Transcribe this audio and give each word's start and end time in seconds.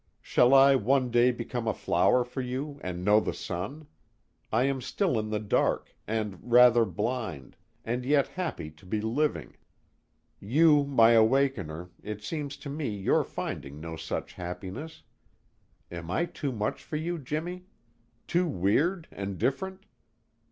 Shall 0.19 0.55
I 0.55 0.73
one 0.73 1.11
day 1.11 1.29
become 1.29 1.67
a 1.67 1.75
flower 1.75 2.23
for 2.23 2.41
you 2.41 2.79
and 2.83 3.05
know 3.05 3.19
the 3.19 3.35
sun? 3.35 3.85
I 4.51 4.63
am 4.63 4.81
still 4.81 5.19
in 5.19 5.29
the 5.29 5.37
dark, 5.39 5.95
and 6.07 6.39
rather 6.51 6.85
blind, 6.85 7.55
and 7.85 8.03
yet 8.03 8.29
happy 8.29 8.71
to 8.71 8.85
be 8.87 8.99
living. 8.99 9.57
You 10.39 10.85
my 10.85 11.11
awakener, 11.11 11.91
it 12.01 12.23
seems 12.23 12.57
to 12.65 12.69
me 12.71 12.89
you're 12.89 13.23
finding 13.23 13.79
no 13.79 13.95
such 13.95 14.33
happiness. 14.33 15.03
Am 15.91 16.09
I 16.09 16.25
too 16.25 16.51
much 16.51 16.81
for 16.83 16.95
you, 16.95 17.19
Jimmy? 17.19 17.65
Too 18.25 18.47
weird 18.47 19.07
and 19.11 19.37
different? 19.37 19.85